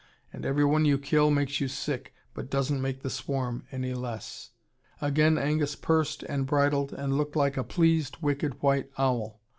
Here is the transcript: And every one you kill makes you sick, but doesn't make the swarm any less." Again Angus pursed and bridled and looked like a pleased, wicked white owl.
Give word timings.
And 0.33 0.47
every 0.47 0.65
one 0.65 0.83
you 0.83 0.97
kill 0.97 1.29
makes 1.29 1.61
you 1.61 1.67
sick, 1.67 2.11
but 2.33 2.49
doesn't 2.49 2.81
make 2.81 3.03
the 3.03 3.09
swarm 3.11 3.65
any 3.71 3.93
less." 3.93 4.49
Again 4.99 5.37
Angus 5.37 5.75
pursed 5.75 6.23
and 6.23 6.47
bridled 6.47 6.91
and 6.91 7.15
looked 7.19 7.35
like 7.35 7.55
a 7.55 7.63
pleased, 7.63 8.17
wicked 8.19 8.63
white 8.63 8.89
owl. 8.97 9.39